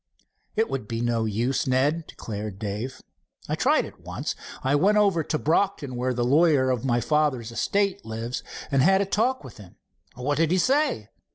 [0.55, 3.03] "It would be no use, Ned," declared Dave.
[3.47, 4.33] "I tried it once.
[4.63, 8.41] I went over to Brocton, where the lawyer of my father's estate lives,
[8.71, 9.75] and had a talk with him."
[10.15, 11.09] "What did he say?"